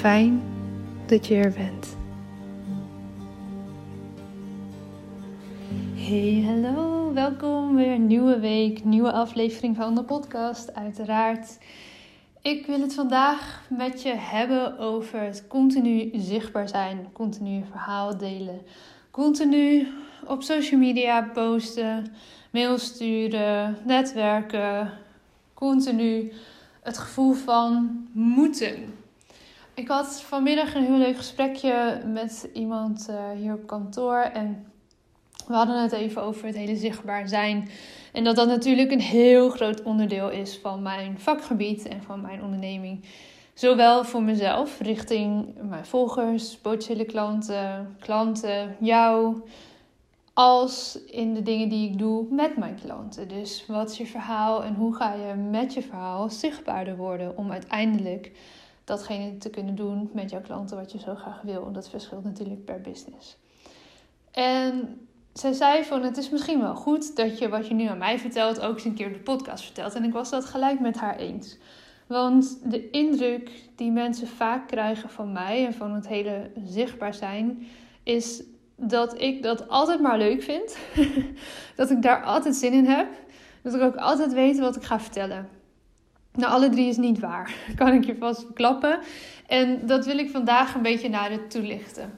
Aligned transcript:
Fijn 0.00 0.42
dat 1.06 1.26
je 1.26 1.34
er 1.34 1.52
bent. 1.52 1.96
Hey, 5.94 6.44
hallo, 6.46 7.12
welkom 7.12 7.74
weer 7.76 7.98
nieuwe 7.98 8.38
week, 8.38 8.84
nieuwe 8.84 9.12
aflevering 9.12 9.76
van 9.76 9.94
de 9.94 10.04
podcast, 10.04 10.74
uiteraard. 10.74 11.58
Ik 12.42 12.66
wil 12.66 12.80
het 12.80 12.94
vandaag 12.94 13.62
met 13.68 14.02
je 14.02 14.14
hebben 14.14 14.78
over 14.78 15.20
het 15.20 15.46
continu 15.46 16.10
zichtbaar 16.12 16.68
zijn, 16.68 17.08
continu 17.12 17.64
verhaal 17.70 18.18
delen, 18.18 18.60
continu 19.10 19.88
op 20.26 20.42
social 20.42 20.80
media 20.80 21.22
posten, 21.32 22.12
mail 22.50 22.78
sturen, 22.78 23.76
netwerken, 23.84 24.92
continu 25.54 26.32
het 26.82 26.98
gevoel 26.98 27.32
van 27.32 28.06
moeten. 28.12 28.99
Ik 29.74 29.88
had 29.88 30.22
vanmiddag 30.22 30.74
een 30.74 30.84
heel 30.84 30.98
leuk 30.98 31.16
gesprekje 31.16 32.02
met 32.06 32.48
iemand 32.52 33.06
uh, 33.10 33.30
hier 33.36 33.54
op 33.54 33.66
kantoor 33.66 34.20
en 34.20 34.72
we 35.46 35.54
hadden 35.54 35.82
het 35.82 35.92
even 35.92 36.22
over 36.22 36.46
het 36.46 36.56
hele 36.56 36.76
zichtbaar 36.76 37.28
zijn. 37.28 37.68
En 38.12 38.24
dat 38.24 38.36
dat 38.36 38.46
natuurlijk 38.46 38.90
een 38.90 39.00
heel 39.00 39.50
groot 39.50 39.82
onderdeel 39.82 40.30
is 40.30 40.58
van 40.58 40.82
mijn 40.82 41.18
vakgebied 41.18 41.88
en 41.88 42.02
van 42.02 42.20
mijn 42.20 42.42
onderneming. 42.42 43.04
Zowel 43.54 44.04
voor 44.04 44.22
mezelf, 44.22 44.80
richting 44.80 45.54
mijn 45.62 45.86
volgers, 45.86 46.56
potentiële 46.56 47.04
klanten, 47.04 47.96
klanten, 48.00 48.76
jou, 48.80 49.42
als 50.32 50.98
in 51.06 51.34
de 51.34 51.42
dingen 51.42 51.68
die 51.68 51.90
ik 51.90 51.98
doe 51.98 52.26
met 52.30 52.56
mijn 52.56 52.78
klanten. 52.84 53.28
Dus 53.28 53.64
wat 53.66 53.90
is 53.90 53.98
je 53.98 54.06
verhaal 54.06 54.64
en 54.64 54.74
hoe 54.74 54.94
ga 54.94 55.14
je 55.14 55.34
met 55.34 55.74
je 55.74 55.82
verhaal 55.82 56.30
zichtbaarder 56.30 56.96
worden 56.96 57.36
om 57.36 57.52
uiteindelijk 57.52 58.32
datgene 58.90 59.36
te 59.38 59.50
kunnen 59.50 59.74
doen 59.74 60.10
met 60.12 60.30
jouw 60.30 60.40
klanten 60.40 60.76
wat 60.76 60.92
je 60.92 60.98
zo 60.98 61.14
graag 61.14 61.40
wil. 61.42 61.66
En 61.66 61.72
dat 61.72 61.88
verschilt 61.88 62.24
natuurlijk 62.24 62.64
per 62.64 62.80
business. 62.80 63.36
En 64.30 65.00
zij 65.32 65.52
zei 65.52 65.84
van 65.84 66.02
het 66.02 66.16
is 66.16 66.30
misschien 66.30 66.60
wel 66.60 66.74
goed 66.74 67.16
dat 67.16 67.38
je 67.38 67.48
wat 67.48 67.68
je 67.68 67.74
nu 67.74 67.86
aan 67.86 67.98
mij 67.98 68.18
vertelt 68.18 68.60
ook 68.60 68.74
eens 68.74 68.84
een 68.84 68.94
keer 68.94 69.06
op 69.06 69.12
de 69.12 69.18
podcast 69.18 69.64
vertelt. 69.64 69.94
En 69.94 70.04
ik 70.04 70.12
was 70.12 70.30
dat 70.30 70.44
gelijk 70.44 70.80
met 70.80 70.96
haar 70.96 71.16
eens. 71.16 71.58
Want 72.06 72.70
de 72.70 72.90
indruk 72.90 73.50
die 73.76 73.90
mensen 73.90 74.26
vaak 74.26 74.68
krijgen 74.68 75.10
van 75.10 75.32
mij 75.32 75.66
en 75.66 75.74
van 75.74 75.94
het 75.94 76.08
hele 76.08 76.50
zichtbaar 76.64 77.14
zijn, 77.14 77.66
is 78.02 78.42
dat 78.76 79.20
ik 79.20 79.42
dat 79.42 79.68
altijd 79.68 80.00
maar 80.00 80.18
leuk 80.18 80.42
vind. 80.42 80.76
dat 81.76 81.90
ik 81.90 82.02
daar 82.02 82.22
altijd 82.22 82.54
zin 82.54 82.72
in 82.72 82.86
heb. 82.86 83.08
Dat 83.62 83.74
ik 83.74 83.80
ook 83.80 83.96
altijd 83.96 84.32
weet 84.32 84.58
wat 84.58 84.76
ik 84.76 84.82
ga 84.82 85.00
vertellen. 85.00 85.59
Nou, 86.40 86.52
alle 86.52 86.68
drie 86.68 86.88
is 86.88 86.96
niet 86.96 87.18
waar. 87.18 87.54
Kan 87.76 87.92
ik 87.92 88.04
je 88.04 88.16
vast 88.16 88.40
verklappen. 88.40 88.98
En 89.46 89.86
dat 89.86 90.06
wil 90.06 90.18
ik 90.18 90.30
vandaag 90.30 90.74
een 90.74 90.82
beetje 90.82 91.08
naar 91.08 91.30
het 91.30 91.50
toelichten. 91.50 92.12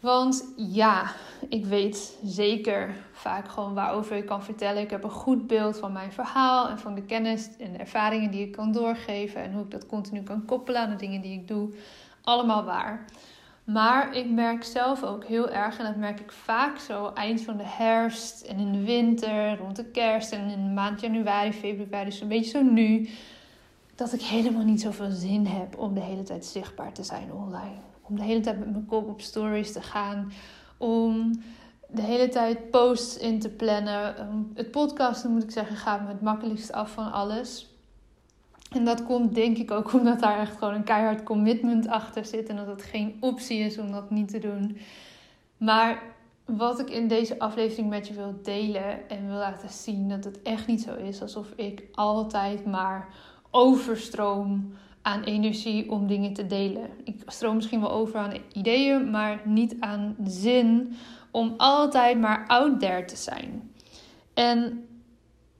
Want 0.00 0.52
ja, 0.56 1.12
ik 1.48 1.64
weet 1.64 2.18
zeker 2.24 2.94
vaak 3.12 3.48
gewoon 3.48 3.74
waarover 3.74 4.16
ik 4.16 4.26
kan 4.26 4.42
vertellen. 4.42 4.82
Ik 4.82 4.90
heb 4.90 5.04
een 5.04 5.10
goed 5.10 5.46
beeld 5.46 5.78
van 5.78 5.92
mijn 5.92 6.12
verhaal 6.12 6.68
en 6.68 6.78
van 6.78 6.94
de 6.94 7.02
kennis 7.02 7.48
en 7.58 7.78
ervaringen 7.78 8.30
die 8.30 8.46
ik 8.46 8.52
kan 8.52 8.72
doorgeven. 8.72 9.42
En 9.42 9.52
hoe 9.52 9.64
ik 9.64 9.70
dat 9.70 9.86
continu 9.86 10.22
kan 10.22 10.44
koppelen 10.44 10.80
aan 10.80 10.90
de 10.90 10.96
dingen 10.96 11.20
die 11.20 11.40
ik 11.40 11.48
doe. 11.48 11.74
Allemaal 12.22 12.64
waar. 12.64 13.04
Maar 13.66 14.16
ik 14.16 14.30
merk 14.30 14.64
zelf 14.64 15.02
ook 15.02 15.24
heel 15.24 15.50
erg, 15.50 15.78
en 15.78 15.84
dat 15.84 15.96
merk 15.96 16.20
ik 16.20 16.32
vaak 16.32 16.78
zo 16.78 17.10
eind 17.14 17.40
van 17.40 17.56
de 17.56 17.66
herfst 17.66 18.40
en 18.40 18.58
in 18.58 18.72
de 18.72 18.84
winter, 18.84 19.56
rond 19.56 19.76
de 19.76 19.84
kerst 19.84 20.32
en 20.32 20.48
in 20.48 20.64
de 20.64 20.70
maand 20.70 21.00
januari, 21.00 21.52
februari, 21.52 22.04
dus 22.04 22.20
een 22.20 22.28
beetje 22.28 22.50
zo 22.50 22.62
nu, 22.62 23.08
dat 23.94 24.12
ik 24.12 24.22
helemaal 24.22 24.64
niet 24.64 24.80
zoveel 24.80 25.10
zin 25.10 25.46
heb 25.46 25.78
om 25.78 25.94
de 25.94 26.00
hele 26.00 26.22
tijd 26.22 26.44
zichtbaar 26.44 26.92
te 26.92 27.02
zijn 27.02 27.32
online. 27.32 27.80
Om 28.02 28.16
de 28.16 28.22
hele 28.22 28.40
tijd 28.40 28.58
met 28.58 28.70
mijn 28.70 28.86
kop 28.86 29.08
op 29.08 29.20
stories 29.20 29.72
te 29.72 29.82
gaan, 29.82 30.32
om 30.76 31.42
de 31.88 32.02
hele 32.02 32.28
tijd 32.28 32.70
posts 32.70 33.18
in 33.18 33.40
te 33.40 33.48
plannen. 33.48 34.14
Het 34.54 34.70
podcasten, 34.70 35.30
moet 35.30 35.42
ik 35.42 35.50
zeggen, 35.50 35.76
gaat 35.76 36.02
me 36.02 36.08
het 36.08 36.20
makkelijkst 36.20 36.72
af 36.72 36.90
van 36.90 37.12
alles. 37.12 37.75
En 38.70 38.84
dat 38.84 39.04
komt 39.04 39.34
denk 39.34 39.58
ik 39.58 39.70
ook 39.70 39.92
omdat 39.92 40.20
daar 40.20 40.38
echt 40.38 40.56
gewoon 40.56 40.74
een 40.74 40.84
keihard 40.84 41.22
commitment 41.22 41.88
achter 41.88 42.24
zit 42.24 42.48
en 42.48 42.56
dat 42.56 42.66
het 42.66 42.82
geen 42.82 43.16
optie 43.20 43.58
is 43.58 43.78
om 43.78 43.92
dat 43.92 44.10
niet 44.10 44.28
te 44.28 44.38
doen. 44.38 44.78
Maar 45.56 46.02
wat 46.44 46.80
ik 46.80 46.90
in 46.90 47.08
deze 47.08 47.38
aflevering 47.38 47.88
met 47.88 48.08
je 48.08 48.14
wil 48.14 48.38
delen 48.42 49.08
en 49.08 49.26
wil 49.26 49.36
laten 49.36 49.70
zien 49.70 50.08
dat 50.08 50.24
het 50.24 50.42
echt 50.42 50.66
niet 50.66 50.82
zo 50.82 50.94
is 50.94 51.22
alsof 51.22 51.52
ik 51.56 51.84
altijd 51.92 52.66
maar 52.66 53.08
overstroom 53.50 54.72
aan 55.02 55.22
energie 55.22 55.90
om 55.90 56.06
dingen 56.06 56.32
te 56.32 56.46
delen. 56.46 56.90
Ik 57.04 57.22
stroom 57.26 57.54
misschien 57.54 57.80
wel 57.80 57.90
over 57.90 58.18
aan 58.18 58.32
ideeën, 58.52 59.10
maar 59.10 59.40
niet 59.44 59.76
aan 59.80 60.16
zin 60.24 60.96
om 61.30 61.54
altijd 61.56 62.20
maar 62.20 62.46
out 62.46 62.80
there 62.80 63.04
te 63.04 63.16
zijn. 63.16 63.70
En 64.34 64.86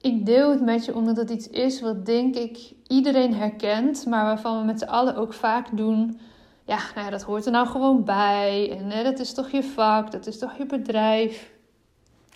ik 0.01 0.27
deel 0.27 0.51
het 0.51 0.63
met 0.63 0.85
je 0.85 0.95
omdat 0.95 1.17
het 1.17 1.31
iets 1.31 1.49
is 1.49 1.81
wat 1.81 2.07
denk 2.07 2.37
ik 2.37 2.75
iedereen 2.89 3.35
herkent, 3.35 4.07
maar 4.07 4.25
waarvan 4.25 4.59
we 4.59 4.65
met 4.65 4.79
z'n 4.79 4.85
allen 4.85 5.17
ook 5.17 5.33
vaak 5.33 5.77
doen. 5.77 6.21
Ja, 6.65 6.79
nou 6.95 7.05
ja, 7.07 7.11
dat 7.11 7.23
hoort 7.23 7.47
er 7.47 7.53
nou 7.53 7.67
gewoon 7.67 8.05
bij. 8.05 8.77
En 8.79 8.91
hè, 8.91 9.03
dat 9.03 9.19
is 9.19 9.35
toch 9.35 9.51
je 9.51 9.63
vak, 9.63 10.11
dat 10.11 10.27
is 10.27 10.39
toch 10.39 10.57
je 10.59 10.67
bedrijf. 10.67 11.51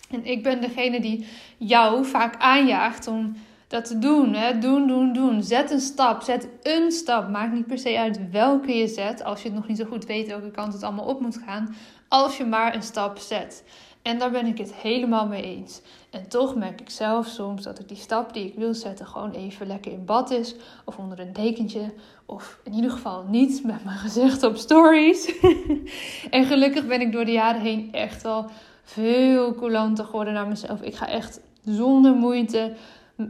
En 0.09 0.25
ik 0.25 0.43
ben 0.43 0.61
degene 0.61 1.01
die 1.01 1.27
jou 1.57 2.05
vaak 2.05 2.35
aanjaagt 2.37 3.07
om 3.07 3.35
dat 3.67 3.85
te 3.85 3.99
doen. 3.99 4.33
Hè? 4.33 4.57
Doen, 4.57 4.87
doen, 4.87 5.13
doen. 5.13 5.43
Zet 5.43 5.71
een 5.71 5.81
stap. 5.81 6.21
Zet 6.21 6.47
een 6.61 6.91
stap. 6.91 7.29
Maakt 7.29 7.53
niet 7.53 7.67
per 7.67 7.77
se 7.77 7.97
uit 7.99 8.29
welke 8.31 8.75
je 8.75 8.87
zet. 8.87 9.23
Als 9.23 9.41
je 9.41 9.47
het 9.47 9.57
nog 9.57 9.67
niet 9.67 9.77
zo 9.77 9.85
goed 9.85 10.05
weet 10.05 10.27
welke 10.27 10.51
kant 10.51 10.73
het 10.73 10.83
allemaal 10.83 11.05
op 11.05 11.21
moet 11.21 11.41
gaan. 11.45 11.75
Als 12.07 12.37
je 12.37 12.45
maar 12.45 12.75
een 12.75 12.83
stap 12.83 13.17
zet. 13.17 13.63
En 14.01 14.19
daar 14.19 14.31
ben 14.31 14.45
ik 14.45 14.57
het 14.57 14.73
helemaal 14.73 15.27
mee 15.27 15.43
eens. 15.43 15.81
En 16.09 16.27
toch 16.27 16.55
merk 16.55 16.81
ik 16.81 16.89
zelf 16.89 17.27
soms 17.27 17.63
dat 17.63 17.79
ik 17.79 17.87
die 17.87 17.97
stap 17.97 18.33
die 18.33 18.45
ik 18.45 18.55
wil 18.55 18.73
zetten 18.73 19.05
gewoon 19.05 19.31
even 19.31 19.67
lekker 19.67 19.91
in 19.91 20.05
bad 20.05 20.31
is. 20.31 20.55
Of 20.85 20.97
onder 20.97 21.19
een 21.19 21.33
dekentje. 21.33 21.93
Of 22.25 22.59
in 22.63 22.73
ieder 22.73 22.91
geval 22.91 23.23
niet 23.29 23.63
met 23.63 23.83
mijn 23.83 23.97
gezicht 23.97 24.43
op 24.43 24.55
stories. 24.55 25.39
en 26.29 26.45
gelukkig 26.45 26.87
ben 26.87 27.01
ik 27.01 27.11
door 27.11 27.25
de 27.25 27.31
jaren 27.31 27.61
heen 27.61 27.89
echt 27.91 28.23
wel 28.23 28.45
veel 28.83 29.55
coulanter 29.55 30.05
geworden 30.05 30.33
naar 30.33 30.47
mezelf. 30.47 30.81
Ik 30.81 30.95
ga 30.95 31.07
echt 31.07 31.39
zonder 31.63 32.13
moeite 32.13 32.73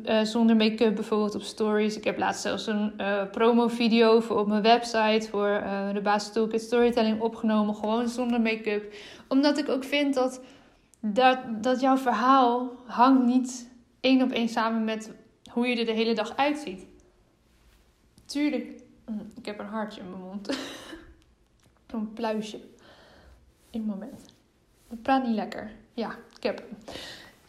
uh, 0.05 0.21
zonder 0.21 0.55
make-up 0.55 0.95
bijvoorbeeld 0.95 1.35
op 1.35 1.41
stories. 1.41 1.97
Ik 1.97 2.03
heb 2.03 2.17
laatst 2.17 2.41
zelfs 2.41 2.67
een 2.67 2.93
uh, 2.97 3.23
promo-video 3.31 4.19
voor 4.19 4.37
op 4.37 4.47
mijn 4.47 4.61
website 4.61 5.27
voor 5.29 5.61
uh, 5.63 5.93
de 5.93 6.01
Basis 6.01 6.63
Storytelling 6.65 7.21
opgenomen. 7.21 7.75
Gewoon 7.75 8.07
zonder 8.07 8.41
make-up. 8.41 8.93
Omdat 9.27 9.57
ik 9.57 9.69
ook 9.69 9.83
vind 9.83 10.13
dat, 10.13 10.41
dat, 11.01 11.63
dat 11.63 11.79
jouw 11.79 11.97
verhaal 11.97 12.71
hangt 12.85 13.25
niet 13.25 13.69
één 13.99 14.21
op 14.21 14.31
één 14.31 14.49
samen 14.49 14.83
met 14.83 15.11
hoe 15.51 15.67
je 15.67 15.75
er 15.75 15.85
de 15.85 15.91
hele 15.91 16.13
dag 16.13 16.35
uitziet. 16.35 16.85
Tuurlijk, 18.25 18.81
mm, 19.05 19.31
ik 19.35 19.45
heb 19.45 19.59
een 19.59 19.65
hartje 19.65 20.01
in 20.01 20.09
mijn 20.09 20.21
mond. 20.21 20.49
een 21.87 22.13
pluisje. 22.13 22.59
In 23.69 23.83
moment. 23.83 24.25
Ik 24.89 25.01
praat 25.01 25.25
niet 25.25 25.35
lekker. 25.35 25.71
Ja, 25.93 26.15
ik 26.35 26.43
heb 26.43 26.57
hem. 26.57 26.77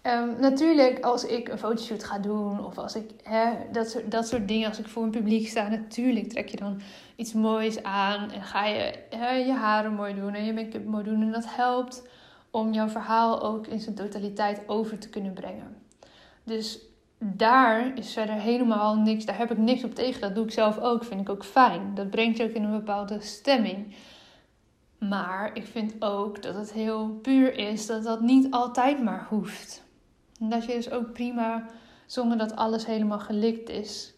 Um, 0.04 0.40
natuurlijk, 0.40 1.04
als 1.04 1.24
ik 1.24 1.48
een 1.48 1.58
fotoshoot 1.58 2.04
ga 2.04 2.18
doen 2.18 2.64
of 2.64 2.78
als 2.78 2.94
ik 2.94 3.10
hè, 3.22 3.52
dat, 3.72 3.90
soort, 3.90 4.10
dat 4.10 4.28
soort 4.28 4.48
dingen, 4.48 4.68
als 4.68 4.78
ik 4.78 4.88
voor 4.88 5.02
een 5.02 5.10
publiek 5.10 5.48
sta, 5.48 5.68
natuurlijk 5.68 6.28
trek 6.28 6.48
je 6.48 6.56
dan 6.56 6.80
iets 7.16 7.32
moois 7.32 7.82
aan 7.82 8.30
en 8.30 8.42
ga 8.42 8.66
je 8.66 8.98
hè, 9.10 9.30
je 9.30 9.52
haren 9.52 9.94
mooi 9.94 10.14
doen 10.14 10.34
en 10.34 10.44
je 10.44 10.52
make-up 10.52 10.84
mooi 10.84 11.04
doen. 11.04 11.22
En 11.22 11.32
dat 11.32 11.54
helpt 11.54 12.02
om 12.52 12.72
jouw 12.72 12.88
verhaal 12.88 13.42
ook 13.42 13.66
in 13.66 13.80
zijn 13.80 13.94
totaliteit 13.94 14.62
over 14.66 14.98
te 14.98 15.08
kunnen 15.08 15.32
brengen. 15.32 15.76
Dus 16.44 16.78
daar 17.18 17.98
is 17.98 18.12
verder 18.12 18.34
helemaal 18.34 18.96
niks, 18.96 19.24
daar 19.24 19.38
heb 19.38 19.50
ik 19.50 19.58
niks 19.58 19.84
op 19.84 19.94
tegen. 19.94 20.20
Dat 20.20 20.34
doe 20.34 20.44
ik 20.44 20.52
zelf 20.52 20.78
ook, 20.78 21.04
vind 21.04 21.20
ik 21.20 21.28
ook 21.28 21.44
fijn. 21.44 21.94
Dat 21.94 22.10
brengt 22.10 22.36
je 22.36 22.44
ook 22.44 22.50
in 22.50 22.64
een 22.64 22.78
bepaalde 22.78 23.20
stemming. 23.20 23.94
Maar 24.98 25.50
ik 25.54 25.66
vind 25.66 25.94
ook 25.98 26.42
dat 26.42 26.54
het 26.54 26.72
heel 26.72 27.08
puur 27.22 27.58
is 27.58 27.86
dat 27.86 28.04
dat 28.04 28.20
niet 28.20 28.50
altijd 28.50 29.02
maar 29.02 29.26
hoeft. 29.28 29.82
Dat 30.38 30.64
je 30.64 30.72
dus 30.72 30.90
ook 30.90 31.12
prima, 31.12 31.66
zonder 32.06 32.38
dat 32.38 32.56
alles 32.56 32.86
helemaal 32.86 33.18
gelikt 33.18 33.68
is, 33.68 34.14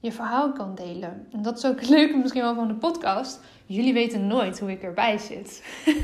je 0.00 0.12
verhaal 0.12 0.52
kan 0.52 0.74
delen. 0.74 1.26
En 1.32 1.42
dat 1.42 1.58
is 1.58 1.66
ook 1.66 1.80
het 1.80 1.88
leuke 1.88 2.16
misschien 2.16 2.42
wel 2.42 2.54
van 2.54 2.68
de 2.68 2.74
podcast. 2.74 3.40
Jullie 3.66 3.92
weten 3.92 4.26
nooit 4.26 4.60
hoe 4.60 4.70
ik 4.70 4.82
erbij 4.82 5.18
zit. 5.18 5.62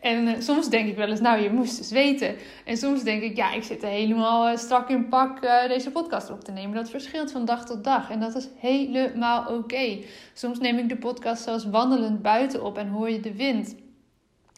en 0.00 0.26
eh, 0.26 0.40
soms 0.40 0.68
denk 0.68 0.88
ik 0.88 0.96
wel 0.96 1.08
eens, 1.08 1.20
nou, 1.20 1.42
je 1.42 1.50
moest 1.50 1.78
eens 1.78 1.90
weten. 1.90 2.36
En 2.64 2.76
soms 2.76 3.02
denk 3.02 3.22
ik, 3.22 3.36
ja, 3.36 3.52
ik 3.52 3.62
zit 3.62 3.82
er 3.82 3.88
helemaal 3.88 4.50
uh, 4.50 4.56
strak 4.56 4.88
in 4.88 5.08
pak 5.08 5.44
uh, 5.44 5.68
deze 5.68 5.90
podcast 5.90 6.30
op 6.30 6.44
te 6.44 6.52
nemen. 6.52 6.74
Dat 6.74 6.90
verschilt 6.90 7.32
van 7.32 7.44
dag 7.44 7.66
tot 7.66 7.84
dag. 7.84 8.10
En 8.10 8.20
dat 8.20 8.34
is 8.34 8.48
helemaal 8.56 9.56
oké. 9.56 9.98
Soms 10.32 10.58
neem 10.58 10.78
ik 10.78 10.88
de 10.88 10.96
podcast 10.96 11.42
zelfs 11.42 11.64
wandelend 11.64 12.22
buiten 12.22 12.64
op 12.64 12.78
en 12.78 12.88
hoor 12.88 13.10
je 13.10 13.20
de 13.20 13.36
wind. 13.36 13.74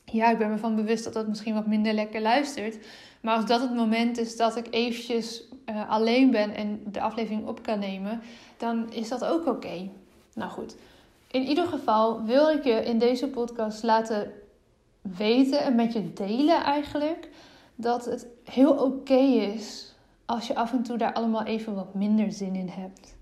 Ja, 0.05 0.31
ik 0.31 0.39
ben 0.39 0.51
me 0.51 0.59
van 0.59 0.77
bewust 0.77 1.05
dat 1.05 1.13
dat 1.13 1.29
misschien 1.29 1.55
wat 1.55 1.67
minder 1.67 1.93
lekker 1.93 2.21
luistert. 2.21 2.79
Maar 3.21 3.37
als 3.37 3.47
dat 3.47 3.61
het 3.61 3.75
moment 3.75 4.19
is 4.19 4.37
dat 4.37 4.57
ik 4.57 4.67
eventjes 4.71 5.45
alleen 5.89 6.31
ben 6.31 6.55
en 6.55 6.83
de 6.87 7.01
aflevering 7.01 7.47
op 7.47 7.63
kan 7.63 7.79
nemen, 7.79 8.21
dan 8.57 8.93
is 8.93 9.09
dat 9.09 9.25
ook 9.25 9.47
oké. 9.47 9.89
Nou 10.35 10.51
goed, 10.51 10.77
in 11.31 11.43
ieder 11.43 11.67
geval 11.67 12.25
wil 12.25 12.49
ik 12.49 12.65
je 12.65 12.85
in 12.85 12.99
deze 12.99 13.29
podcast 13.29 13.83
laten 13.83 14.33
weten 15.03 15.61
en 15.61 15.75
met 15.75 15.93
je 15.93 16.13
delen 16.13 16.65
eigenlijk 16.65 17.29
dat 17.75 18.05
het 18.05 18.27
heel 18.45 18.73
oké 18.73 19.19
is 19.55 19.95
als 20.27 20.47
je 20.47 20.55
af 20.55 20.73
en 20.73 20.83
toe 20.83 20.97
daar 20.97 21.13
allemaal 21.13 21.45
even 21.45 21.75
wat 21.75 21.95
minder 21.95 22.33
zin 22.33 22.55
in 22.55 22.69
hebt. 22.69 23.17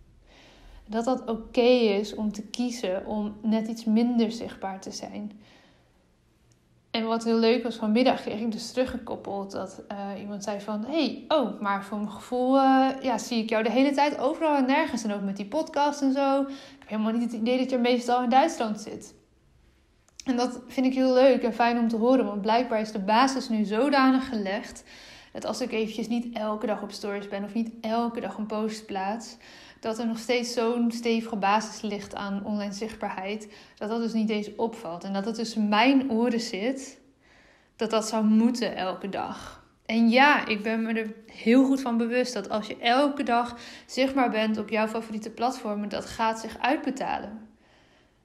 Dat 0.86 1.04
dat 1.04 1.28
oké 1.28 1.60
is 1.60 2.14
om 2.14 2.32
te 2.32 2.42
kiezen 2.42 3.06
om 3.06 3.36
net 3.42 3.68
iets 3.68 3.84
minder 3.84 4.32
zichtbaar 4.32 4.80
te 4.80 4.90
zijn. 4.90 5.40
En 6.90 7.06
wat 7.06 7.24
heel 7.24 7.38
leuk 7.38 7.62
was 7.62 7.76
vanmiddag, 7.76 8.20
kreeg 8.20 8.40
ik 8.40 8.52
dus 8.52 8.70
teruggekoppeld 8.70 9.50
dat 9.50 9.82
uh, 9.92 10.20
iemand 10.20 10.44
zei 10.44 10.60
van... 10.60 10.84
hey, 10.84 11.24
oh, 11.28 11.60
maar 11.60 11.84
voor 11.84 11.98
mijn 11.98 12.10
gevoel 12.10 12.56
uh, 12.56 12.88
ja, 13.02 13.18
zie 13.18 13.42
ik 13.42 13.48
jou 13.48 13.62
de 13.62 13.70
hele 13.70 13.90
tijd 13.90 14.18
overal 14.18 14.56
en 14.56 14.66
nergens. 14.66 15.04
En 15.04 15.12
ook 15.12 15.22
met 15.22 15.36
die 15.36 15.46
podcast 15.46 16.02
en 16.02 16.12
zo. 16.12 16.40
Ik 16.40 16.48
heb 16.78 16.88
helemaal 16.88 17.12
niet 17.12 17.32
het 17.32 17.40
idee 17.40 17.58
dat 17.58 17.70
je 17.70 17.78
meestal 17.78 18.22
in 18.22 18.30
Duitsland 18.30 18.80
zit. 18.80 19.14
En 20.28 20.36
dat 20.36 20.60
vind 20.66 20.86
ik 20.86 20.94
heel 20.94 21.12
leuk 21.12 21.42
en 21.42 21.54
fijn 21.54 21.78
om 21.78 21.88
te 21.88 21.96
horen. 21.96 22.24
Want 22.24 22.42
blijkbaar 22.42 22.80
is 22.80 22.92
de 22.92 22.98
basis 22.98 23.48
nu 23.48 23.64
zodanig 23.64 24.28
gelegd... 24.28 24.84
dat 25.32 25.44
als 25.44 25.60
ik 25.60 25.72
eventjes 25.72 26.08
niet 26.08 26.36
elke 26.36 26.66
dag 26.66 26.82
op 26.82 26.90
stories 26.90 27.28
ben... 27.28 27.44
of 27.44 27.54
niet 27.54 27.70
elke 27.80 28.20
dag 28.20 28.36
een 28.36 28.46
post 28.46 28.86
plaats 28.86 29.36
dat 29.80 29.98
er 29.98 30.06
nog 30.06 30.18
steeds 30.18 30.52
zo'n 30.52 30.90
stevige 30.90 31.36
basis 31.36 31.80
ligt 31.80 32.14
aan 32.14 32.44
online 32.44 32.72
zichtbaarheid, 32.72 33.52
dat 33.76 33.88
dat 33.88 34.00
dus 34.00 34.12
niet 34.12 34.30
eens 34.30 34.54
opvalt. 34.56 35.04
En 35.04 35.12
dat 35.12 35.24
het 35.24 35.34
tussen 35.34 35.68
mijn 35.68 36.10
oren 36.10 36.40
zit, 36.40 37.00
dat 37.76 37.90
dat 37.90 38.08
zou 38.08 38.24
moeten 38.24 38.76
elke 38.76 39.08
dag. 39.08 39.66
En 39.86 40.08
ja, 40.08 40.46
ik 40.46 40.62
ben 40.62 40.82
me 40.82 40.92
er 40.92 41.14
heel 41.32 41.64
goed 41.64 41.80
van 41.80 41.96
bewust 41.96 42.32
dat 42.34 42.50
als 42.50 42.66
je 42.66 42.76
elke 42.78 43.22
dag 43.22 43.56
zichtbaar 43.86 44.30
bent 44.30 44.58
op 44.58 44.68
jouw 44.68 44.88
favoriete 44.88 45.30
platformen, 45.30 45.88
dat 45.88 46.06
gaat 46.06 46.40
zich 46.40 46.58
uitbetalen. 46.58 47.47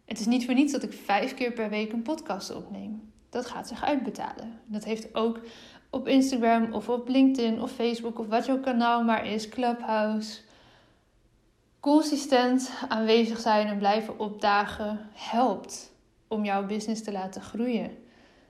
Het 0.05 0.19
is 0.19 0.25
niet 0.25 0.45
voor 0.45 0.53
niets 0.53 0.71
dat 0.71 0.83
ik 0.83 0.93
vijf 0.93 1.33
keer 1.33 1.51
per 1.51 1.69
week 1.69 1.91
een 1.91 2.01
podcast 2.01 2.55
opneem. 2.55 3.11
Dat 3.29 3.45
gaat 3.45 3.67
zich 3.67 3.83
uitbetalen. 3.83 4.59
Dat 4.65 4.83
heeft 4.83 5.15
ook 5.15 5.39
op 5.89 6.07
Instagram 6.07 6.73
of 6.73 6.89
op 6.89 7.07
LinkedIn 7.07 7.61
of 7.61 7.71
Facebook 7.71 8.19
of 8.19 8.27
wat 8.27 8.45
jouw 8.45 8.59
kanaal 8.59 9.03
maar 9.03 9.27
is, 9.27 9.49
Clubhouse 9.49 10.39
consistent 11.83 12.71
aanwezig 12.87 13.39
zijn 13.39 13.67
en 13.67 13.77
blijven 13.77 14.19
opdagen 14.19 15.09
helpt 15.13 15.91
om 16.27 16.45
jouw 16.45 16.65
business 16.65 17.03
te 17.03 17.11
laten 17.11 17.41
groeien. 17.41 17.91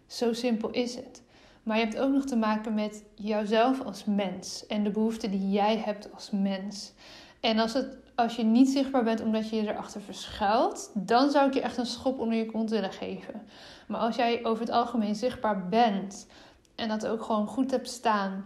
Zo 0.07 0.33
simpel 0.33 0.69
is 0.69 0.95
het. 0.95 1.21
Maar 1.63 1.77
je 1.77 1.83
hebt 1.83 1.97
ook 1.97 2.13
nog 2.13 2.25
te 2.25 2.35
maken 2.35 2.73
met 2.73 3.03
jouzelf 3.15 3.81
als 3.81 4.05
mens 4.05 4.65
en 4.67 4.83
de 4.83 4.89
behoeften 4.89 5.31
die 5.31 5.51
jij 5.51 5.77
hebt 5.77 6.13
als 6.13 6.29
mens. 6.31 6.93
En 7.39 7.59
als, 7.59 7.73
het, 7.73 7.97
als 8.15 8.35
je 8.35 8.43
niet 8.43 8.69
zichtbaar 8.69 9.03
bent 9.03 9.21
omdat 9.21 9.49
je 9.49 9.55
je 9.55 9.69
erachter 9.69 10.01
verschuilt, 10.01 10.91
dan 10.93 11.29
zou 11.29 11.47
ik 11.47 11.53
je 11.53 11.61
echt 11.61 11.77
een 11.77 11.85
schop 11.85 12.19
onder 12.19 12.37
je 12.37 12.45
kont 12.45 12.69
willen 12.69 12.91
geven. 12.91 13.41
Maar 13.87 13.99
als 13.99 14.15
jij 14.15 14.45
over 14.45 14.63
het 14.63 14.73
algemeen 14.73 15.15
zichtbaar 15.15 15.67
bent 15.67 16.27
en 16.75 16.87
dat 16.87 17.07
ook 17.07 17.23
gewoon 17.23 17.47
goed 17.47 17.71
hebt 17.71 17.89
staan 17.89 18.45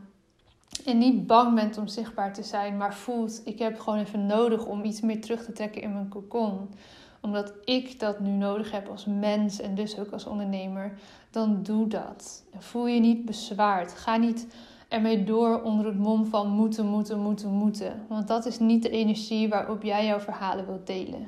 en 0.85 0.97
niet 0.97 1.27
bang 1.27 1.55
bent 1.55 1.77
om 1.77 1.87
zichtbaar 1.87 2.33
te 2.33 2.43
zijn, 2.43 2.77
maar 2.77 2.95
voelt: 2.95 3.41
ik 3.45 3.59
heb 3.59 3.79
gewoon 3.79 3.99
even 3.99 4.25
nodig 4.25 4.65
om 4.65 4.83
iets 4.83 5.01
meer 5.01 5.21
terug 5.21 5.43
te 5.43 5.51
trekken 5.51 5.81
in 5.81 5.93
mijn 5.93 6.09
cocon. 6.09 6.69
Omdat 7.21 7.53
ik 7.63 7.99
dat 7.99 8.19
nu 8.19 8.29
nodig 8.29 8.71
heb 8.71 8.87
als 8.87 9.05
mens 9.05 9.59
en 9.59 9.75
dus 9.75 9.99
ook 9.99 10.11
als 10.11 10.25
ondernemer, 10.25 10.99
dan 11.31 11.63
doe 11.63 11.87
dat. 11.87 12.43
Voel 12.57 12.87
je 12.87 12.99
niet 12.99 13.25
bezwaard. 13.25 13.93
Ga 13.93 14.17
niet 14.17 14.47
ermee 14.87 15.23
door 15.23 15.61
onder 15.61 15.85
het 15.85 15.97
mom 15.97 16.25
van 16.25 16.49
moeten, 16.49 16.85
moeten, 16.85 17.19
moeten, 17.19 17.49
moeten. 17.49 18.05
Want 18.07 18.27
dat 18.27 18.45
is 18.45 18.59
niet 18.59 18.83
de 18.83 18.89
energie 18.89 19.49
waarop 19.49 19.83
jij 19.83 20.05
jouw 20.05 20.19
verhalen 20.19 20.65
wilt 20.65 20.87
delen. 20.87 21.27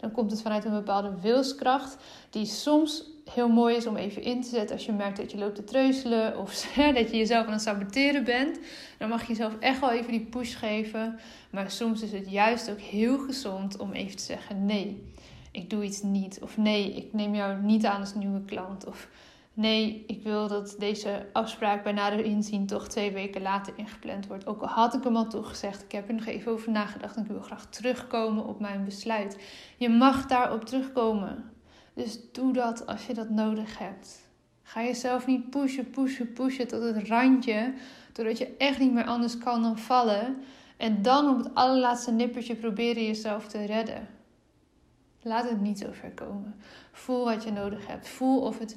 Dan 0.00 0.10
komt 0.10 0.30
het 0.30 0.42
vanuit 0.42 0.64
een 0.64 0.72
bepaalde 0.72 1.12
wilskracht 1.20 1.96
die 2.30 2.46
soms 2.46 3.04
heel 3.30 3.48
mooi 3.48 3.76
is 3.76 3.86
om 3.86 3.96
even 3.96 4.22
in 4.22 4.42
te 4.42 4.48
zetten 4.48 4.76
als 4.76 4.86
je 4.86 4.92
merkt 4.92 5.16
dat 5.16 5.30
je 5.30 5.38
loopt 5.38 5.54
te 5.54 5.64
treuzelen 5.64 6.38
of 6.38 6.62
dat 6.94 7.10
je 7.10 7.16
jezelf 7.16 7.46
aan 7.46 7.52
het 7.52 7.62
saboteren 7.62 8.24
bent. 8.24 8.58
Dan 8.98 9.08
mag 9.08 9.20
je 9.20 9.28
jezelf 9.28 9.58
echt 9.58 9.80
wel 9.80 9.90
even 9.90 10.12
die 10.12 10.26
push 10.26 10.56
geven. 10.56 11.18
Maar 11.50 11.70
soms 11.70 12.02
is 12.02 12.12
het 12.12 12.30
juist 12.30 12.70
ook 12.70 12.80
heel 12.80 13.18
gezond 13.18 13.78
om 13.78 13.92
even 13.92 14.16
te 14.16 14.22
zeggen: 14.22 14.66
nee, 14.66 15.12
ik 15.50 15.70
doe 15.70 15.84
iets 15.84 16.02
niet. 16.02 16.38
Of 16.42 16.56
nee, 16.56 16.92
ik 16.92 17.12
neem 17.12 17.34
jou 17.34 17.62
niet 17.62 17.86
aan 17.86 18.00
als 18.00 18.14
nieuwe 18.14 18.44
klant. 18.44 18.86
Of 18.86 19.08
Nee, 19.58 20.04
ik 20.06 20.22
wil 20.22 20.48
dat 20.48 20.74
deze 20.78 21.26
afspraak 21.32 21.82
bij 21.82 21.92
nader 21.92 22.24
inzien 22.24 22.66
toch 22.66 22.88
twee 22.88 23.12
weken 23.12 23.42
later 23.42 23.72
ingepland 23.76 24.26
wordt. 24.26 24.46
Ook 24.46 24.60
al 24.60 24.68
had 24.68 24.94
ik 24.94 25.04
hem 25.04 25.16
al 25.16 25.26
toegezegd, 25.26 25.82
ik 25.82 25.92
heb 25.92 26.08
er 26.08 26.14
nog 26.14 26.26
even 26.26 26.52
over 26.52 26.70
nagedacht 26.70 27.16
en 27.16 27.22
ik 27.22 27.28
wil 27.28 27.40
graag 27.40 27.66
terugkomen 27.66 28.46
op 28.46 28.60
mijn 28.60 28.84
besluit. 28.84 29.38
Je 29.76 29.88
mag 29.88 30.26
daarop 30.26 30.64
terugkomen. 30.64 31.50
Dus 31.94 32.18
doe 32.32 32.52
dat 32.52 32.86
als 32.86 33.06
je 33.06 33.14
dat 33.14 33.30
nodig 33.30 33.78
hebt. 33.78 34.20
Ga 34.62 34.82
jezelf 34.82 35.26
niet 35.26 35.50
pushen, 35.50 35.90
pushen, 35.90 36.32
pushen 36.32 36.68
tot 36.68 36.82
het 36.82 37.08
randje, 37.08 37.74
doordat 38.12 38.38
je 38.38 38.54
echt 38.58 38.78
niet 38.78 38.92
meer 38.92 39.06
anders 39.06 39.38
kan 39.38 39.62
dan 39.62 39.78
vallen. 39.78 40.36
En 40.76 41.02
dan 41.02 41.28
op 41.28 41.38
het 41.44 41.54
allerlaatste 41.54 42.12
nippertje 42.12 42.54
proberen 42.54 43.06
jezelf 43.06 43.46
te 43.46 43.64
redden. 43.64 44.08
Laat 45.22 45.48
het 45.48 45.60
niet 45.60 45.78
zo 45.78 45.88
ver 45.92 46.12
komen. 46.12 46.54
Voel 46.92 47.24
wat 47.24 47.44
je 47.44 47.50
nodig 47.50 47.86
hebt. 47.86 48.08
Voel 48.08 48.40
of, 48.40 48.58
het, 48.58 48.76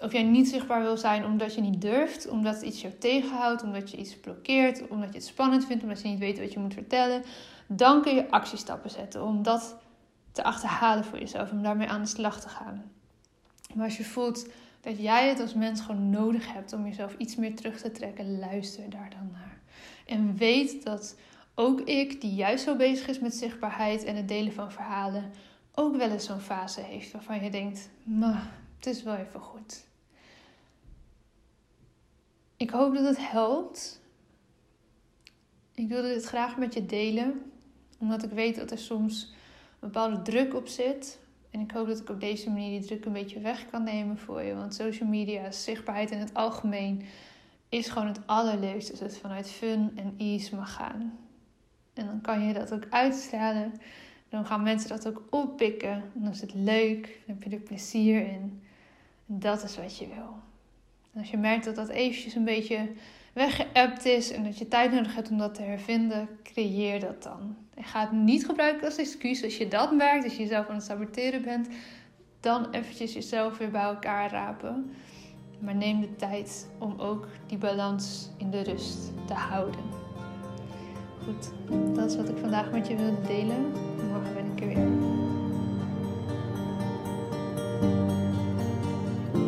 of 0.00 0.12
jij 0.12 0.22
niet 0.22 0.48
zichtbaar 0.48 0.82
wil 0.82 0.96
zijn 0.96 1.24
omdat 1.24 1.54
je 1.54 1.60
niet 1.60 1.80
durft, 1.80 2.28
omdat 2.28 2.62
iets 2.62 2.80
jou 2.80 2.94
tegenhoudt, 2.98 3.62
omdat 3.62 3.90
je 3.90 3.96
iets 3.96 4.16
blokkeert, 4.16 4.88
omdat 4.88 5.08
je 5.08 5.18
het 5.18 5.26
spannend 5.26 5.66
vindt, 5.66 5.82
omdat 5.82 6.02
je 6.02 6.08
niet 6.08 6.18
weet 6.18 6.38
wat 6.38 6.52
je 6.52 6.58
moet 6.58 6.74
vertellen. 6.74 7.22
Dan 7.66 8.02
kun 8.02 8.14
je 8.14 8.30
actiestappen 8.30 8.90
zetten 8.90 9.22
om 9.22 9.42
dat 9.42 9.76
te 10.32 10.42
achterhalen 10.42 11.04
voor 11.04 11.18
jezelf, 11.18 11.50
om 11.50 11.62
daarmee 11.62 11.88
aan 11.88 12.02
de 12.02 12.08
slag 12.08 12.40
te 12.40 12.48
gaan. 12.48 12.90
Maar 13.74 13.84
als 13.84 13.96
je 13.96 14.04
voelt 14.04 14.48
dat 14.80 14.98
jij 14.98 15.28
het 15.28 15.40
als 15.40 15.54
mens 15.54 15.80
gewoon 15.80 16.10
nodig 16.10 16.52
hebt 16.52 16.72
om 16.72 16.86
jezelf 16.86 17.14
iets 17.16 17.36
meer 17.36 17.56
terug 17.56 17.80
te 17.80 17.90
trekken, 17.90 18.38
luister 18.38 18.90
daar 18.90 19.10
dan 19.10 19.30
naar. 19.32 19.60
En 20.06 20.36
weet 20.36 20.84
dat 20.84 21.16
ook 21.54 21.80
ik, 21.80 22.20
die 22.20 22.34
juist 22.34 22.64
zo 22.64 22.76
bezig 22.76 23.08
is 23.08 23.18
met 23.18 23.34
zichtbaarheid 23.34 24.04
en 24.04 24.16
het 24.16 24.28
delen 24.28 24.52
van 24.52 24.72
verhalen, 24.72 25.30
ook 25.74 25.96
wel 25.96 26.10
eens 26.10 26.24
zo'n 26.24 26.40
fase 26.40 26.80
heeft 26.80 27.12
waarvan 27.12 27.44
je 27.44 27.50
denkt: 27.50 27.88
maar 28.02 28.50
het 28.76 28.86
is 28.86 29.02
wel 29.02 29.14
even 29.14 29.40
goed. 29.40 29.86
Ik 32.58 32.70
hoop 32.70 32.94
dat 32.94 33.04
het 33.04 33.30
helpt. 33.30 34.00
Ik 35.74 35.88
wilde 35.88 36.08
dit 36.08 36.24
graag 36.24 36.56
met 36.56 36.74
je 36.74 36.86
delen, 36.86 37.52
omdat 37.98 38.22
ik 38.22 38.30
weet 38.30 38.56
dat 38.56 38.70
er 38.70 38.78
soms 38.78 39.22
een 39.70 39.88
bepaalde 39.88 40.22
druk 40.22 40.54
op 40.54 40.68
zit. 40.68 41.18
En 41.50 41.60
ik 41.60 41.70
hoop 41.70 41.86
dat 41.86 41.98
ik 41.98 42.08
op 42.08 42.20
deze 42.20 42.50
manier 42.50 42.80
die 42.80 42.88
druk 42.88 43.04
een 43.04 43.12
beetje 43.12 43.40
weg 43.40 43.66
kan 43.70 43.84
nemen 43.84 44.18
voor 44.18 44.42
je. 44.42 44.54
Want 44.54 44.74
social 44.74 45.08
media, 45.08 45.50
zichtbaarheid 45.50 46.10
in 46.10 46.18
het 46.18 46.34
algemeen, 46.34 47.04
is 47.68 47.88
gewoon 47.88 48.08
het 48.08 48.20
allerleukste 48.26 48.90
als 48.90 49.00
het 49.00 49.18
vanuit 49.18 49.50
fun 49.50 49.92
en 49.94 50.14
ease 50.16 50.56
mag 50.56 50.74
gaan. 50.74 51.18
En 51.94 52.06
dan 52.06 52.20
kan 52.20 52.40
je 52.40 52.54
dat 52.54 52.72
ook 52.72 52.86
uitstralen. 52.90 53.72
Dan 54.28 54.46
gaan 54.46 54.62
mensen 54.62 54.88
dat 54.88 55.08
ook 55.08 55.22
oppikken. 55.30 56.10
Dan 56.14 56.30
is 56.30 56.40
het 56.40 56.54
leuk. 56.54 57.20
Dan 57.26 57.36
heb 57.36 57.42
je 57.42 57.56
er 57.56 57.62
plezier 57.62 58.26
in. 58.26 58.62
En 59.26 59.38
dat 59.38 59.62
is 59.62 59.76
wat 59.76 59.98
je 59.98 60.08
wil. 60.08 60.47
Als 61.18 61.30
je 61.30 61.36
merkt 61.36 61.64
dat 61.64 61.74
dat 61.74 61.88
eventjes 61.88 62.34
een 62.34 62.44
beetje 62.44 62.88
weggeappt 63.32 64.04
is 64.04 64.32
en 64.32 64.44
dat 64.44 64.58
je 64.58 64.68
tijd 64.68 64.92
nodig 64.92 65.14
hebt 65.14 65.30
om 65.30 65.38
dat 65.38 65.54
te 65.54 65.62
hervinden, 65.62 66.28
creëer 66.42 67.00
dat 67.00 67.22
dan. 67.22 67.56
En 67.74 67.84
ga 67.84 68.00
het 68.00 68.12
niet 68.12 68.46
gebruiken 68.46 68.84
als 68.84 68.96
excuus. 68.96 69.44
Als 69.44 69.56
je 69.56 69.68
dat 69.68 69.92
merkt, 69.92 70.24
als 70.24 70.36
je 70.36 70.42
jezelf 70.42 70.68
aan 70.68 70.74
het 70.74 70.84
saboteren 70.84 71.42
bent, 71.42 71.68
dan 72.40 72.70
eventjes 72.70 73.12
jezelf 73.12 73.58
weer 73.58 73.70
bij 73.70 73.82
elkaar 73.82 74.30
rapen. 74.30 74.90
Maar 75.60 75.74
neem 75.74 76.00
de 76.00 76.16
tijd 76.16 76.68
om 76.78 76.98
ook 76.98 77.28
die 77.46 77.58
balans 77.58 78.30
in 78.36 78.50
de 78.50 78.62
rust 78.62 79.12
te 79.26 79.34
houden. 79.34 79.80
Goed, 81.24 81.50
dat 81.94 82.10
is 82.10 82.16
wat 82.16 82.28
ik 82.28 82.36
vandaag 82.36 82.70
met 82.70 82.86
je 82.88 82.96
wilde 82.96 83.26
delen. 83.26 83.72
Morgen 84.10 84.34
ben 84.34 84.52
ik 84.52 84.60
er 84.60 84.66
weer. 84.66 85.07